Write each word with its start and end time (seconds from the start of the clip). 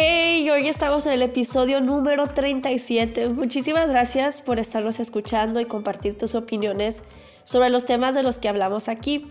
Hey, 0.00 0.48
hoy 0.48 0.68
estamos 0.68 1.06
en 1.06 1.12
el 1.14 1.22
episodio 1.22 1.80
número 1.80 2.28
37. 2.28 3.30
Muchísimas 3.30 3.90
gracias 3.90 4.40
por 4.42 4.60
estarnos 4.60 5.00
escuchando 5.00 5.58
y 5.58 5.64
compartir 5.64 6.16
tus 6.16 6.36
opiniones 6.36 7.02
sobre 7.42 7.68
los 7.68 7.84
temas 7.84 8.14
de 8.14 8.22
los 8.22 8.38
que 8.38 8.48
hablamos 8.48 8.88
aquí. 8.88 9.26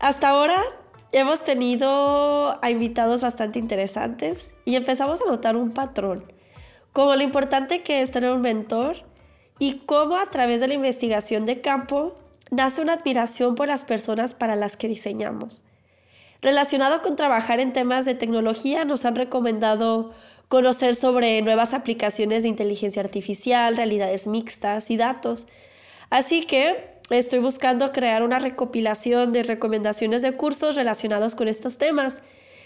Hasta 0.00 0.28
ahora 0.28 0.60
hemos 1.12 1.42
tenido 1.42 2.62
a 2.62 2.70
invitados 2.70 3.22
bastante 3.22 3.58
interesantes 3.58 4.54
y 4.66 4.76
empezamos 4.76 5.22
a 5.22 5.30
notar 5.30 5.56
un 5.56 5.70
patrón, 5.70 6.30
como 6.92 7.16
lo 7.16 7.22
importante 7.22 7.82
que 7.82 8.02
es 8.02 8.10
tener 8.10 8.30
un 8.30 8.42
mentor 8.42 8.96
y 9.58 9.78
cómo 9.86 10.18
a 10.18 10.26
través 10.26 10.60
de 10.60 10.68
la 10.68 10.74
investigación 10.74 11.46
de 11.46 11.62
campo 11.62 12.14
nace 12.50 12.82
una 12.82 12.92
admiración 12.92 13.54
por 13.54 13.68
las 13.68 13.84
personas 13.84 14.34
para 14.34 14.54
las 14.54 14.76
que 14.76 14.86
diseñamos. 14.86 15.62
Relacionado 16.44 17.00
con 17.00 17.16
trabajar 17.16 17.58
en 17.58 17.72
temas 17.72 18.04
de 18.04 18.14
tecnología, 18.14 18.84
nos 18.84 19.06
han 19.06 19.16
recomendado 19.16 20.12
conocer 20.48 20.94
sobre 20.94 21.40
nuevas 21.40 21.72
aplicaciones 21.72 22.42
de 22.42 22.50
inteligencia 22.50 23.00
artificial, 23.00 23.78
realidades 23.78 24.26
mixtas 24.26 24.90
y 24.90 24.98
datos. 24.98 25.46
Así 26.10 26.44
que 26.44 26.98
estoy 27.08 27.38
buscando 27.38 27.92
crear 27.92 28.22
una 28.22 28.40
recopilación 28.40 29.32
de 29.32 29.42
recomendaciones 29.42 30.20
de 30.20 30.32
cursos 30.32 30.76
relacionados 30.76 31.34
con 31.34 31.48
estos 31.48 31.78
temas. 31.78 32.20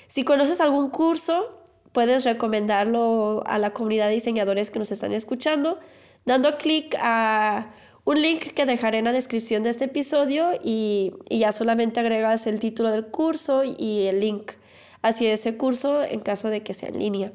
Si 0.09 0.25
conoces 0.25 0.61
algún 0.61 0.91
curso, 0.91 1.63
puedes 1.93 2.25
recomendarlo 2.25 3.45
a 3.47 3.59
la 3.59 3.71
comunidad 3.71 4.09
de 4.09 4.15
diseñadores 4.15 4.73
que 4.73 4.81
nos 4.81 4.91
están 4.91 5.13
escuchando, 5.13 5.79
dando 6.25 6.59
clic 6.59 6.97
a 7.01 7.69
un 8.09 8.23
link 8.23 8.55
que 8.55 8.65
dejaré 8.65 8.99
en 8.99 9.05
la 9.05 9.13
descripción 9.13 9.63
de 9.63 9.69
este 9.69 9.85
episodio 9.85 10.59
y, 10.65 11.13
ya 11.29 11.53
solamente 11.53 12.01
agregas 12.01 12.47
el 12.47 12.59
título 12.59 12.91
del 12.91 13.05
curso 13.05 13.65
y 13.65 14.07
el 14.07 14.21
link 14.21 14.53
hacia 15.03 15.31
ese 15.31 15.59
curso 15.59 16.03
en 16.03 16.21
caso 16.21 16.49
de 16.49 16.63
que 16.63 16.73
sea 16.73 16.89
en 16.89 17.01
línea. 17.01 17.33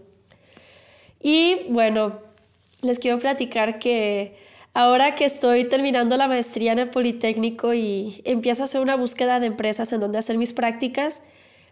Y 1.21 1.67
bueno, 1.69 2.21
les 2.81 2.97
quiero 2.97 3.19
platicar 3.19 3.77
que 3.77 4.35
ahora 4.73 5.13
que 5.13 5.25
estoy 5.25 5.65
terminando 5.65 6.17
la 6.17 6.27
maestría 6.27 6.71
en 6.71 6.79
el 6.79 6.89
Politécnico 6.89 7.75
y 7.75 8.23
empiezo 8.25 8.63
a 8.63 8.65
hacer 8.65 8.81
una 8.81 8.95
búsqueda 8.95 9.39
de 9.39 9.45
empresas 9.45 9.93
en 9.93 9.99
donde 9.99 10.17
hacer 10.17 10.39
mis 10.39 10.53
prácticas, 10.53 11.21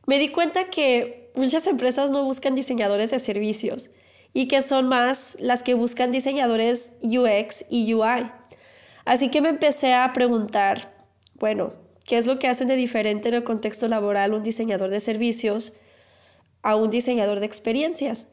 me 0.06 0.20
di 0.20 0.30
cuenta 0.30 0.70
que 0.70 1.32
muchas 1.34 1.66
empresas 1.66 2.12
no 2.12 2.24
buscan 2.24 2.54
diseñadores 2.54 3.10
de 3.10 3.18
servicios 3.18 3.90
y 4.32 4.48
que 4.48 4.62
son 4.62 4.88
más 4.88 5.38
las 5.40 5.64
que 5.64 5.74
buscan 5.74 6.12
diseñadores 6.12 6.94
UX 7.02 7.66
y 7.72 7.96
UI. 7.96 8.41
Así 9.06 9.30
que 9.30 9.42
me 9.42 9.50
empecé 9.50 9.94
a 9.94 10.14
preguntar, 10.14 10.94
bueno, 11.36 11.74
¿qué 12.06 12.18
es 12.18 12.28
lo 12.28 12.40
que 12.40 12.48
hacen 12.48 12.68
de 12.68 12.76
diferente 12.76 13.30
en 13.30 13.36
el 13.36 13.44
contexto 13.44 13.88
laboral 13.88 14.34
un 14.34 14.44
diseñador 14.44 14.90
de 14.90 15.00
servicios 15.00 15.74
a 16.62 16.76
un 16.76 16.90
diseñador 16.90 17.40
de 17.40 17.46
experiencias? 17.46 18.28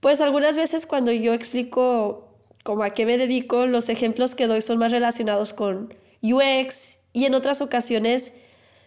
Pues 0.00 0.20
algunas 0.20 0.56
veces 0.56 0.86
cuando 0.86 1.12
yo 1.12 1.34
explico 1.34 2.28
cómo 2.62 2.82
a 2.84 2.90
qué 2.90 3.06
me 3.06 3.18
dedico, 3.18 3.66
los 3.66 3.88
ejemplos 3.88 4.34
que 4.34 4.46
doy 4.46 4.60
son 4.60 4.78
más 4.78 4.92
relacionados 4.92 5.52
con 5.52 5.94
UX 6.22 6.98
y 7.12 7.26
en 7.26 7.34
otras 7.34 7.60
ocasiones 7.60 8.32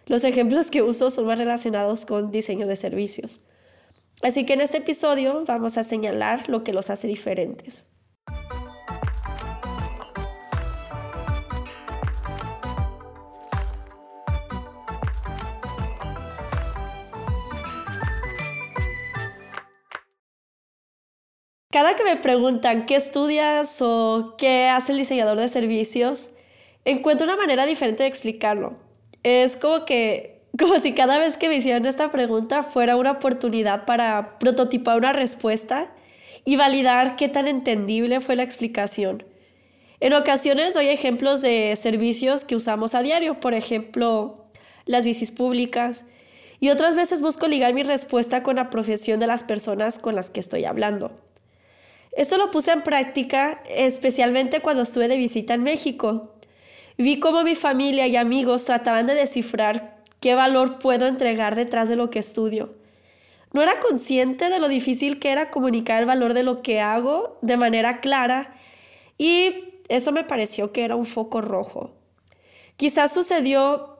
los 0.07 0.23
ejemplos 0.23 0.71
que 0.71 0.81
uso 0.81 1.09
son 1.09 1.25
más 1.25 1.37
relacionados 1.37 2.05
con 2.05 2.31
diseño 2.31 2.65
de 2.65 2.75
servicios. 2.75 3.41
Así 4.23 4.45
que 4.45 4.53
en 4.53 4.61
este 4.61 4.77
episodio 4.77 5.43
vamos 5.45 5.77
a 5.77 5.83
señalar 5.83 6.49
lo 6.49 6.63
que 6.63 6.73
los 6.73 6.89
hace 6.89 7.07
diferentes. 7.07 7.89
Cada 21.77 21.95
que 21.95 22.03
me 22.03 22.17
preguntan 22.17 22.87
qué 22.87 22.95
estudias 22.95 23.83
o 23.83 24.33
qué 24.39 24.67
hace 24.67 24.93
el 24.93 24.97
diseñador 24.97 25.37
de 25.37 25.47
servicios, 25.47 26.31
encuentro 26.85 27.27
una 27.27 27.37
manera 27.37 27.67
diferente 27.67 28.01
de 28.01 28.09
explicarlo. 28.09 28.79
Es 29.21 29.57
como 29.57 29.85
que, 29.85 30.41
como 30.57 30.79
si 30.79 30.93
cada 30.93 31.19
vez 31.19 31.37
que 31.37 31.49
me 31.49 31.57
hicieran 31.57 31.85
esta 31.85 32.09
pregunta 32.09 32.63
fuera 32.63 32.95
una 32.95 33.11
oportunidad 33.11 33.85
para 33.85 34.39
prototipar 34.39 34.97
una 34.97 35.13
respuesta 35.13 35.93
y 36.45 36.55
validar 36.55 37.15
qué 37.15 37.29
tan 37.29 37.47
entendible 37.47 38.21
fue 38.21 38.35
la 38.35 38.41
explicación. 38.41 39.23
En 39.99 40.13
ocasiones 40.13 40.73
doy 40.73 40.87
ejemplos 40.87 41.43
de 41.43 41.75
servicios 41.75 42.43
que 42.43 42.55
usamos 42.55 42.95
a 42.95 43.03
diario, 43.03 43.39
por 43.39 43.53
ejemplo, 43.53 44.45
las 44.85 45.05
bicis 45.05 45.29
públicas, 45.29 46.05
y 46.59 46.69
otras 46.69 46.95
veces 46.95 47.21
busco 47.21 47.47
ligar 47.47 47.75
mi 47.75 47.83
respuesta 47.83 48.41
con 48.41 48.55
la 48.55 48.71
profesión 48.71 49.19
de 49.19 49.27
las 49.27 49.43
personas 49.43 49.99
con 49.99 50.15
las 50.15 50.31
que 50.31 50.39
estoy 50.39 50.65
hablando. 50.65 51.11
Esto 52.17 52.37
lo 52.37 52.49
puse 52.49 52.71
en 52.71 52.81
práctica 52.81 53.61
especialmente 53.69 54.59
cuando 54.59 54.81
estuve 54.81 55.07
de 55.07 55.17
visita 55.17 55.53
en 55.53 55.61
México. 55.61 56.33
Vi 56.97 57.19
cómo 57.19 57.43
mi 57.43 57.53
familia 57.53 58.07
y 58.07 58.15
amigos 58.15 58.65
trataban 58.65 59.05
de 59.05 59.13
descifrar 59.13 60.01
qué 60.19 60.33
valor 60.33 60.79
puedo 60.79 61.05
entregar 61.05 61.55
detrás 61.55 61.89
de 61.89 61.95
lo 61.95 62.09
que 62.09 62.17
estudio. 62.17 62.73
No 63.53 63.61
era 63.61 63.79
consciente 63.79 64.49
de 64.49 64.57
lo 64.57 64.67
difícil 64.67 65.19
que 65.19 65.29
era 65.29 65.51
comunicar 65.51 65.99
el 65.99 66.07
valor 66.07 66.33
de 66.33 66.41
lo 66.41 66.63
que 66.63 66.81
hago 66.81 67.37
de 67.43 67.55
manera 67.55 68.01
clara 68.01 68.55
y 69.19 69.75
eso 69.87 70.11
me 70.11 70.23
pareció 70.23 70.71
que 70.71 70.85
era 70.85 70.95
un 70.95 71.05
foco 71.05 71.41
rojo. 71.41 71.93
Quizás 72.77 73.13
sucedió 73.13 73.99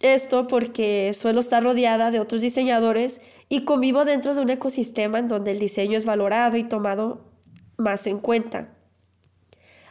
esto 0.00 0.46
porque 0.46 1.12
suelo 1.12 1.40
estar 1.40 1.62
rodeada 1.62 2.10
de 2.10 2.20
otros 2.20 2.40
diseñadores 2.40 3.20
y 3.50 3.66
convivo 3.66 4.06
dentro 4.06 4.32
de 4.32 4.40
un 4.40 4.48
ecosistema 4.48 5.18
en 5.18 5.28
donde 5.28 5.50
el 5.50 5.58
diseño 5.58 5.98
es 5.98 6.06
valorado 6.06 6.56
y 6.56 6.64
tomado 6.64 7.29
más 7.80 8.06
en 8.06 8.18
cuenta. 8.18 8.74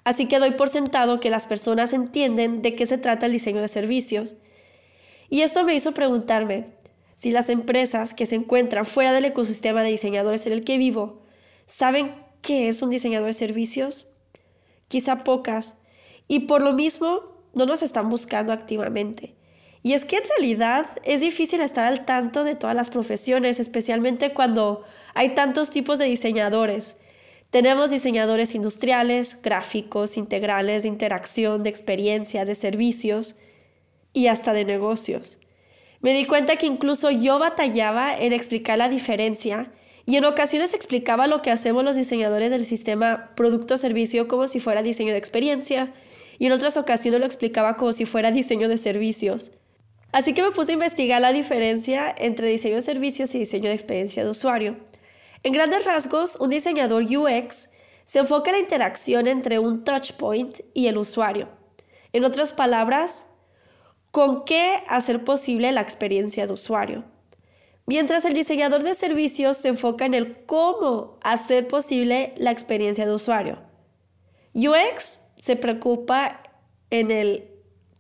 Así 0.04 0.28
que 0.28 0.40
doy 0.40 0.52
por 0.52 0.70
sentado 0.70 1.20
que 1.20 1.30
las 1.30 1.46
personas 1.46 1.94
entienden 1.94 2.62
de 2.62 2.76
qué 2.76 2.86
se 2.86 2.98
trata 2.98 3.26
el 3.26 3.32
diseño 3.32 3.62
de 3.62 3.68
servicios. 3.68 4.36
Y 5.30 5.42
esto 5.42 5.64
me 5.64 5.76
hizo 5.76 5.94
preguntarme 5.94 6.68
si 7.16 7.32
las 7.32 7.50
empresas 7.50 8.14
que 8.14 8.26
se 8.26 8.36
encuentran 8.36 8.86
fuera 8.86 9.12
del 9.12 9.26
ecosistema 9.26 9.84
de 9.84 9.90
diseñadores 9.90 10.46
en 10.46 10.54
el 10.54 10.64
que 10.64 10.78
vivo 10.78 11.22
saben 11.68 12.16
qué 12.42 12.70
es 12.70 12.82
un 12.82 12.90
diseñador 12.90 13.28
de 13.28 13.34
servicios. 13.34 14.08
Quizá 14.88 15.24
pocas. 15.24 15.76
Y 16.28 16.42
por 16.42 16.62
lo 16.62 16.74
mismo 16.74 17.22
no 17.54 17.66
nos 17.66 17.84
están 17.84 18.10
buscando 18.10 18.54
activamente. 18.54 19.36
Y 19.82 19.94
es 19.94 20.06
que 20.06 20.18
en 20.18 20.24
realidad 20.38 20.88
es 21.04 21.22
difícil 21.22 21.62
estar 21.62 21.86
al 21.86 22.06
tanto 22.06 22.44
de 22.44 22.56
todas 22.56 22.76
las 22.76 22.90
profesiones, 22.90 23.60
especialmente 23.60 24.34
cuando 24.34 24.84
hay 25.14 25.36
tantos 25.36 25.70
tipos 25.70 26.00
de 26.00 26.06
diseñadores 26.06 26.98
tenemos 27.50 27.90
diseñadores 27.90 28.54
industriales, 28.54 29.42
gráficos, 29.42 30.18
integrales, 30.18 30.84
de 30.84 30.90
interacción, 30.90 31.64
de 31.64 31.70
experiencia, 31.70 32.46
de 32.46 32.56
servicios 32.56 33.38
y 34.14 34.28
hasta 34.28 34.54
de 34.54 34.66
negocios. 34.66 35.40
Me 36.02 36.14
di 36.14 36.26
cuenta 36.26 36.58
que 36.58 36.68
incluso 36.68 37.10
yo 37.10 37.40
batallaba 37.40 38.16
en 38.16 38.34
explicar 38.34 38.78
la 38.78 38.88
diferencia 38.88 39.72
y 40.06 40.16
en 40.16 40.26
ocasiones 40.26 40.74
explicaba 40.74 41.28
lo 41.28 41.42
que 41.42 41.52
hacemos 41.52 41.84
los 41.84 41.96
diseñadores 41.96 42.52
del 42.52 42.66
sistema 42.66 43.32
producto-servicio 43.36 44.28
como 44.28 44.48
si 44.48 44.60
fuera 44.60 44.82
diseño 44.82 45.12
de 45.12 45.18
experiencia 45.18 45.94
y 46.38 46.46
en 46.46 46.52
otras 46.52 46.78
ocasiones 46.78 47.20
lo 47.20 47.26
explicaba 47.26 47.78
como 47.78 47.94
si 47.94 48.06
fuera 48.06 48.32
diseño 48.32 48.70
de 48.70 48.78
servicios. 48.78 49.52
Así 50.12 50.34
que 50.34 50.42
me 50.42 50.52
puse 50.52 50.72
a 50.72 50.74
investigar 50.74 51.22
la 51.22 51.34
diferencia 51.34 52.14
entre 52.18 52.48
diseño 52.48 52.76
de 52.76 52.82
servicios 52.82 53.36
y 53.36 53.40
diseño 53.40 53.70
de 53.70 53.76
experiencia 53.76 54.24
de 54.24 54.30
usuario. 54.30 54.78
En 55.44 55.54
grandes 55.54 55.86
rasgos, 55.86 56.36
un 56.40 56.50
diseñador 56.50 57.04
UX 57.04 57.70
se 58.06 58.20
enfoca 58.20 58.50
en 58.50 58.58
la 58.58 58.62
interacción 58.62 59.28
entre 59.28 59.60
un 59.60 59.84
touchpoint 59.84 60.60
y 60.74 60.88
el 60.88 60.98
usuario. 60.98 61.50
En 62.12 62.26
otras 62.26 62.54
palabras, 62.54 63.28
con 64.12 64.44
qué 64.46 64.84
hacer 64.88 65.24
posible 65.24 65.72
la 65.72 65.82
experiencia 65.82 66.48
de 66.48 66.54
usuario. 66.54 67.06
Mientras 67.86 68.26
el 68.26 68.34
diseñador 68.34 68.84
de 68.84 68.94
servicios 68.96 69.58
se 69.58 69.70
enfoca 69.70 70.06
en 70.06 70.14
el 70.14 70.46
cómo 70.46 71.18
hacer 71.24 71.68
posible 71.68 72.34
la 72.38 72.52
experiencia 72.52 73.06
de 73.06 73.14
usuario. 73.14 73.60
UX 74.54 75.22
se 75.38 75.56
preocupa 75.56 76.44
en 76.90 77.12
el 77.12 77.50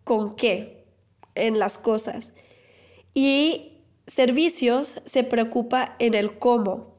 con 0.04 0.36
qué, 0.36 0.86
en 1.36 1.60
las 1.60 1.78
cosas. 1.78 2.34
Y 3.14 3.84
servicios 4.08 5.02
se 5.06 5.24
preocupa 5.24 5.96
en 6.00 6.14
el 6.14 6.38
cómo. 6.38 6.99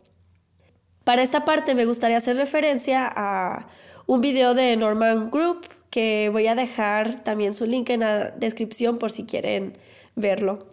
Para 1.11 1.25
esta 1.25 1.45
parte 1.45 1.75
me 1.75 1.87
gustaría 1.87 2.19
hacer 2.19 2.37
referencia 2.37 3.13
a 3.13 3.67
un 4.07 4.21
video 4.21 4.55
de 4.55 4.77
Norman 4.77 5.29
Group 5.29 5.67
que 5.91 6.29
voy 6.31 6.47
a 6.47 6.55
dejar 6.55 7.19
también 7.25 7.53
su 7.53 7.67
link 7.67 7.91
en 7.91 7.99
la 7.99 8.31
descripción 8.31 8.97
por 8.97 9.11
si 9.11 9.25
quieren 9.25 9.77
verlo. 10.15 10.69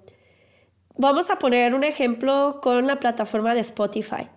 Vamos 0.96 1.32
a 1.32 1.40
poner 1.40 1.74
un 1.74 1.84
ejemplo 1.84 2.60
con 2.62 2.86
la 2.86 3.00
plataforma 3.00 3.56
de 3.56 3.62
Spotify. 3.62 4.30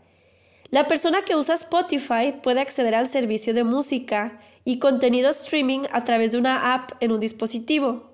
La 0.71 0.87
persona 0.87 1.21
que 1.21 1.37
usa 1.37 1.55
Spotify 1.55 2.33
puede 2.43 2.61
acceder 2.61 2.95
al 2.95 3.07
servicio 3.07 3.53
de 3.53 3.65
música 3.65 4.41
y 4.65 4.79
contenido 4.79 5.29
streaming 5.29 5.81
a 5.93 6.05
través 6.05 6.33
de 6.33 6.39
una 6.39 6.73
app 6.73 6.93
en 7.01 7.13
un 7.13 7.21
dispositivo. 7.21 8.11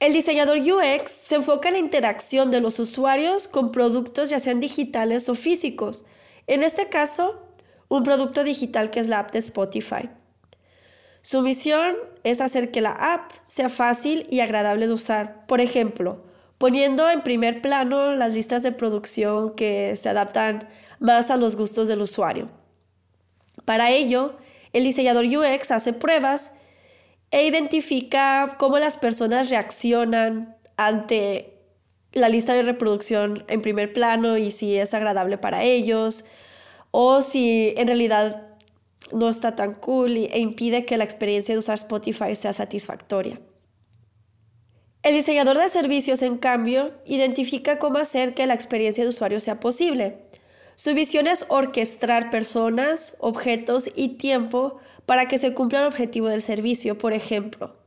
El 0.00 0.12
diseñador 0.12 0.58
UX 0.58 1.10
se 1.10 1.36
enfoca 1.36 1.68
en 1.70 1.76
la 1.76 1.80
interacción 1.80 2.50
de 2.50 2.60
los 2.60 2.78
usuarios 2.78 3.48
con 3.48 3.72
productos 3.72 4.28
ya 4.28 4.38
sean 4.38 4.60
digitales 4.60 5.30
o 5.30 5.34
físicos. 5.34 6.04
En 6.46 6.62
este 6.62 6.88
caso, 6.88 7.42
un 7.88 8.02
producto 8.02 8.44
digital 8.44 8.90
que 8.90 9.00
es 9.00 9.08
la 9.08 9.20
app 9.20 9.32
de 9.32 9.38
Spotify. 9.38 10.08
Su 11.20 11.42
misión 11.42 11.94
es 12.24 12.40
hacer 12.40 12.70
que 12.70 12.80
la 12.80 12.92
app 12.92 13.30
sea 13.46 13.68
fácil 13.68 14.26
y 14.30 14.40
agradable 14.40 14.86
de 14.86 14.92
usar. 14.92 15.46
Por 15.46 15.60
ejemplo, 15.60 16.24
poniendo 16.58 17.08
en 17.10 17.22
primer 17.22 17.60
plano 17.60 18.14
las 18.14 18.34
listas 18.34 18.62
de 18.62 18.72
producción 18.72 19.54
que 19.54 19.94
se 19.96 20.08
adaptan 20.08 20.68
más 20.98 21.30
a 21.30 21.36
los 21.36 21.56
gustos 21.56 21.88
del 21.88 22.02
usuario. 22.02 22.50
Para 23.64 23.90
ello, 23.90 24.36
el 24.72 24.84
diseñador 24.84 25.24
UX 25.24 25.70
hace 25.70 25.92
pruebas 25.92 26.52
e 27.30 27.46
identifica 27.46 28.56
cómo 28.58 28.78
las 28.78 28.96
personas 28.96 29.50
reaccionan 29.50 30.56
ante 30.76 31.51
la 32.12 32.28
lista 32.28 32.54
de 32.54 32.62
reproducción 32.62 33.44
en 33.48 33.62
primer 33.62 33.92
plano 33.92 34.36
y 34.36 34.50
si 34.50 34.76
es 34.76 34.94
agradable 34.94 35.38
para 35.38 35.62
ellos 35.62 36.24
o 36.90 37.22
si 37.22 37.74
en 37.76 37.86
realidad 37.86 38.46
no 39.12 39.28
está 39.28 39.54
tan 39.54 39.74
cool 39.74 40.16
e 40.16 40.38
impide 40.38 40.84
que 40.84 40.96
la 40.96 41.04
experiencia 41.04 41.54
de 41.54 41.58
usar 41.58 41.74
Spotify 41.74 42.34
sea 42.34 42.52
satisfactoria. 42.52 43.40
El 45.02 45.14
diseñador 45.14 45.58
de 45.58 45.68
servicios, 45.68 46.22
en 46.22 46.38
cambio, 46.38 46.92
identifica 47.04 47.78
cómo 47.78 47.98
hacer 47.98 48.34
que 48.34 48.46
la 48.46 48.54
experiencia 48.54 49.02
de 49.02 49.10
usuario 49.10 49.40
sea 49.40 49.58
posible. 49.58 50.18
Su 50.76 50.94
visión 50.94 51.26
es 51.26 51.44
orquestar 51.48 52.30
personas, 52.30 53.16
objetos 53.18 53.90
y 53.96 54.10
tiempo 54.10 54.78
para 55.04 55.26
que 55.26 55.38
se 55.38 55.54
cumpla 55.54 55.80
el 55.80 55.86
objetivo 55.86 56.28
del 56.28 56.40
servicio, 56.40 56.98
por 56.98 57.12
ejemplo. 57.12 57.81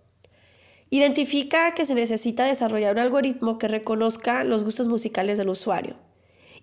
Identifica 0.95 1.73
que 1.73 1.85
se 1.85 1.93
necesita 1.93 2.45
desarrollar 2.45 2.93
un 2.93 2.99
algoritmo 2.99 3.57
que 3.57 3.67
reconozca 3.67 4.45
los 4.45 4.63
gustos 4.63 4.87
musicales 4.87 5.37
del 5.37 5.49
usuario 5.49 5.97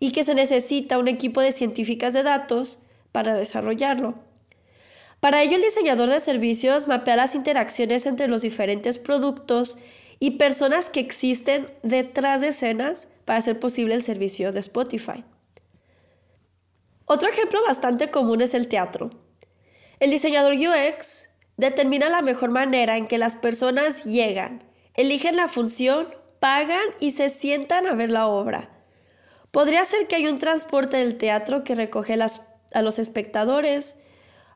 y 0.00 0.12
que 0.12 0.24
se 0.24 0.34
necesita 0.34 0.96
un 0.96 1.06
equipo 1.06 1.42
de 1.42 1.52
científicas 1.52 2.14
de 2.14 2.22
datos 2.22 2.78
para 3.12 3.34
desarrollarlo. 3.34 4.14
Para 5.20 5.42
ello, 5.42 5.56
el 5.56 5.62
diseñador 5.62 6.08
de 6.08 6.18
servicios 6.18 6.88
mapea 6.88 7.14
las 7.16 7.34
interacciones 7.34 8.06
entre 8.06 8.26
los 8.26 8.40
diferentes 8.40 8.96
productos 8.96 9.76
y 10.18 10.38
personas 10.38 10.88
que 10.88 11.00
existen 11.00 11.70
detrás 11.82 12.40
de 12.40 12.48
escenas 12.48 13.08
para 13.26 13.38
hacer 13.38 13.60
posible 13.60 13.96
el 13.96 14.02
servicio 14.02 14.50
de 14.50 14.60
Spotify. 14.60 15.24
Otro 17.04 17.28
ejemplo 17.28 17.60
bastante 17.66 18.10
común 18.10 18.40
es 18.40 18.54
el 18.54 18.68
teatro. 18.68 19.10
El 20.00 20.10
diseñador 20.10 20.54
UX 20.54 21.28
determina 21.62 22.08
la 22.08 22.22
mejor 22.22 22.50
manera 22.50 22.96
en 22.96 23.06
que 23.06 23.18
las 23.18 23.36
personas 23.36 24.04
llegan, 24.04 24.64
eligen 24.94 25.36
la 25.36 25.46
función, 25.46 26.08
pagan 26.40 26.84
y 26.98 27.12
se 27.12 27.30
sientan 27.30 27.86
a 27.86 27.94
ver 27.94 28.10
la 28.10 28.26
obra. 28.26 28.68
Podría 29.52 29.84
ser 29.84 30.08
que 30.08 30.16
hay 30.16 30.26
un 30.26 30.38
transporte 30.38 30.96
del 30.96 31.16
teatro 31.16 31.62
que 31.62 31.76
recoge 31.76 32.14
a 32.14 32.82
los 32.82 32.98
espectadores, 32.98 33.98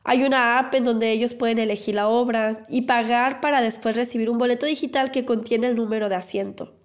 hay 0.03 0.23
una 0.23 0.57
app 0.57 0.75
en 0.75 0.83
donde 0.83 1.11
ellos 1.11 1.33
pueden 1.33 1.59
elegir 1.59 1.95
la 1.95 2.09
obra 2.09 2.61
y 2.67 2.81
pagar 2.81 3.39
para 3.39 3.61
después 3.61 3.95
recibir 3.95 4.29
un 4.29 4.37
boleto 4.37 4.65
digital 4.65 5.11
que 5.11 5.25
contiene 5.25 5.67
el 5.67 5.75
número 5.75 6.09
de 6.09 6.15
asiento. 6.15 6.75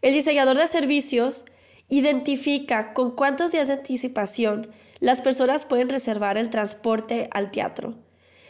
El 0.00 0.14
diseñador 0.14 0.58
de 0.58 0.66
servicios 0.66 1.44
identifica 1.88 2.92
con 2.92 3.12
cuántos 3.12 3.52
días 3.52 3.68
de 3.68 3.74
anticipación 3.74 4.72
las 4.98 5.20
personas 5.20 5.64
pueden 5.64 5.88
reservar 5.88 6.38
el 6.38 6.50
transporte 6.50 7.28
al 7.32 7.50
teatro, 7.52 8.01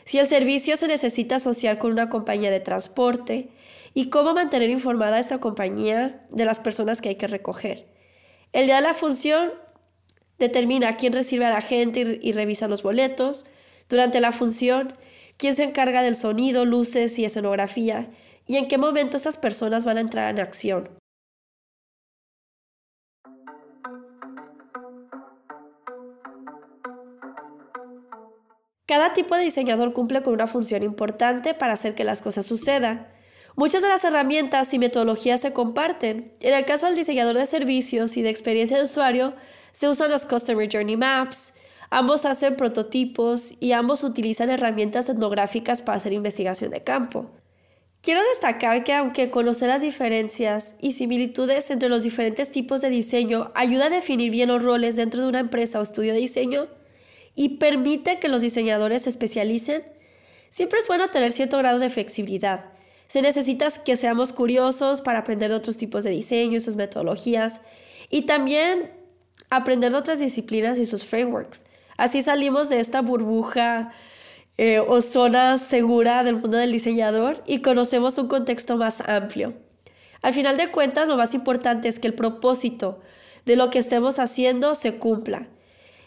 si 0.05 0.19
el 0.19 0.27
servicio 0.27 0.77
se 0.77 0.89
necesita 0.89 1.37
asociar 1.37 1.79
con 1.79 1.93
una 1.93 2.09
compañía 2.09 2.51
de 2.51 2.61
transporte 2.61 3.51
y 3.95 4.09
cómo 4.09 4.35
mantener 4.35 4.71
informada 4.71 5.17
a 5.17 5.21
esta 5.21 5.39
compañía 5.39 6.27
de 6.31 6.45
las 6.45 6.61
personas 6.61 7.01
que 7.01 7.11
hay 7.11 7.17
que 7.17 7.27
recoger. 7.27 7.87
El 8.53 8.67
día 8.67 8.77
de 8.77 8.83
la 8.83 8.95
función 8.95 9.53
determina 10.39 10.97
quién 10.97 11.13
recibe 11.13 11.47
a 11.47 11.51
la 11.51 11.61
gente 11.61 12.19
y, 12.23 12.29
y 12.29 12.33
revisa 12.33 12.69
los 12.69 12.83
boletos, 12.83 13.47
durante 13.89 14.21
la 14.21 14.33
función, 14.33 14.95
quién 15.37 15.55
se 15.55 15.65
encarga 15.65 16.03
del 16.03 16.17
sonido, 16.17 16.65
luces 16.65 17.19
y 17.19 17.25
escenografía, 17.25 18.11
y 18.47 18.57
en 18.57 18.69
qué 18.69 18.79
momento 18.79 19.17
estas 19.17 19.37
personas 19.37 19.85
van 19.85 19.99
a 19.99 20.01
entrar 20.01 20.31
en 20.31 20.41
acción. 20.41 21.02
Cada 28.93 29.15
tipo 29.15 29.35
de 29.35 29.45
diseñador 29.45 29.95
cumple 29.95 30.23
con 30.23 30.35
una 30.35 30.47
función 30.47 30.83
importante 30.83 31.55
para 31.55 31.73
hacer 31.73 31.95
que 31.95 32.05
las 32.05 32.21
cosas 32.21 32.45
sucedan. 32.45 33.09
Muchas 33.57 33.81
de 33.81 33.89
las 33.89 34.05
herramientas 34.05 34.75
y 34.75 34.79
metodologías 34.79 35.41
se 35.41 35.55
comparten. 35.55 36.35
En 36.41 36.53
el 36.53 36.67
caso 36.67 36.85
del 36.85 36.95
diseñador 36.95 37.39
de 37.39 37.47
servicios 37.47 38.19
y 38.19 38.23
de 38.23 38.29
experiencia 38.29 38.77
de 38.77 38.83
usuario, 38.83 39.35
se 39.73 39.89
usan 39.89 40.11
los 40.11 40.27
Customer 40.27 40.69
Journey 40.71 40.99
Maps, 40.99 41.55
Ambos 41.89 42.27
hacen 42.27 42.55
prototipos 42.55 43.55
y 43.61 43.73
ambos 43.73 44.05
utilizan 44.05 44.51
herramientas 44.51 45.09
etnográficas 45.09 45.81
para 45.81 45.97
hacer 45.97 46.13
investigación 46.13 46.71
de 46.71 46.83
campo. 46.83 47.31
Quiero 48.03 48.21
destacar 48.35 48.85
que 48.85 48.93
aunque 48.93 49.31
conocer 49.31 49.69
las 49.69 49.81
diferencias 49.81 50.77
y 50.83 50.93
similitudes 50.93 51.71
entre 51.71 51.89
los 51.89 52.03
diferentes 52.03 52.51
tipos 52.51 52.83
de 52.83 52.91
diseño 52.91 53.53
ayuda 53.55 53.87
a 53.87 53.91
definir 53.91 54.31
bien 54.31 54.51
los 54.51 54.63
roles 54.63 54.97
dentro 54.97 55.23
de 55.23 55.29
una 55.29 55.41
empresa 55.41 55.81
o 55.81 55.83
estudio 55.83 56.13
de 56.13 56.19
diseño 56.19 56.69
y 57.35 57.57
permite 57.57 58.19
que 58.19 58.29
los 58.29 58.43
diseñadores 58.43 59.03
se 59.03 59.11
especialicen, 59.11 59.83
siempre 60.51 60.79
es 60.79 60.87
bueno 60.87 61.09
tener 61.09 61.33
cierto 61.33 61.59
grado 61.59 61.79
de 61.79 61.91
flexibilidad. 61.91 62.67
Se 63.07 63.23
necesita 63.23 63.69
que 63.85 63.97
seamos 63.97 64.33
curiosos 64.33 65.03
para 65.03 65.21
aprender 65.21 65.51
de 65.51 65.57
otros 65.57 65.77
tipos 65.77 66.05
de 66.05 66.11
diseño 66.11 66.57
y 66.57 66.61
sus 66.61 66.77
metodologías 66.77 67.61
y 68.11 68.23
también 68.23 68.91
aprender 69.51 69.93
de 69.93 69.99
otras 69.99 70.19
disciplinas 70.19 70.79
y 70.79 70.87
sus 70.87 71.05
frameworks. 71.05 71.65
Así 71.97 72.23
salimos 72.23 72.69
de 72.69 72.81
esta 72.81 73.03
burbuja 73.03 73.93
eh, 74.57 74.81
o 74.81 75.03
zona 75.03 75.59
segura 75.59 76.25
del 76.25 76.37
mundo 76.37 76.57
del 76.57 76.73
diseñador 76.73 77.43
y 77.47 77.61
conocemos 77.61 78.19
un 78.19 78.29
contexto 78.29 78.77
más 78.77 79.07
amplio. 79.09 79.55
Al 80.23 80.33
final 80.33 80.57
de 80.57 80.71
cuentas, 80.71 81.09
lo 81.09 81.17
más 81.17 81.35
importante 81.35 81.89
es 81.89 81.99
que 81.99 82.07
el 82.07 82.15
propósito 82.15 83.01
de 83.45 83.57
lo 83.57 83.71
que 83.71 83.79
estemos 83.79 84.19
haciendo 84.19 84.75
se 84.75 84.97
cumpla 84.99 85.49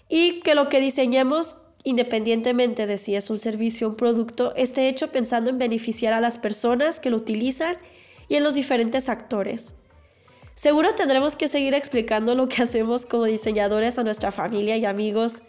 y 0.09 0.39
que 0.41 0.55
lo 0.55 0.69
que 0.69 0.79
diseñemos, 0.79 1.57
independientemente 1.83 2.87
de 2.87 2.97
si 2.97 3.15
es 3.15 3.29
un 3.29 3.37
servicio 3.37 3.87
o 3.87 3.89
un 3.91 3.95
producto, 3.95 4.53
esté 4.55 4.87
hecho 4.89 5.11
pensando 5.11 5.49
en 5.49 5.57
beneficiar 5.57 6.13
a 6.13 6.21
las 6.21 6.37
personas 6.37 6.99
que 6.99 7.09
lo 7.09 7.17
utilizan 7.17 7.77
y 8.27 8.35
en 8.35 8.43
los 8.43 8.55
diferentes 8.55 9.09
actores. 9.09 9.75
Seguro 10.53 10.95
tendremos 10.95 11.35
que 11.35 11.47
seguir 11.47 11.73
explicando 11.73 12.35
lo 12.35 12.47
que 12.47 12.61
hacemos 12.63 13.05
como 13.05 13.25
diseñadores 13.25 13.97
a 13.97 14.03
nuestra 14.03 14.31
familia 14.31 14.77
y 14.77 14.85
amigos 14.85 15.43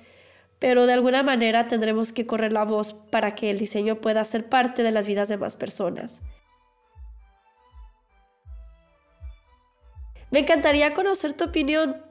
pero 0.58 0.86
de 0.86 0.92
alguna 0.92 1.22
manera 1.22 1.68
tendremos 1.68 2.12
que 2.12 2.26
correr 2.26 2.52
la 2.52 2.64
voz 2.64 2.94
para 2.94 3.34
que 3.34 3.50
el 3.50 3.58
diseño 3.58 4.00
pueda 4.00 4.24
ser 4.24 4.48
parte 4.48 4.82
de 4.82 4.90
las 4.90 5.06
vidas 5.06 5.28
de 5.28 5.36
más 5.36 5.56
personas. 5.56 6.22
Me 10.30 10.40
encantaría 10.40 10.94
conocer 10.94 11.34
tu 11.34 11.44
opinión. 11.44 12.02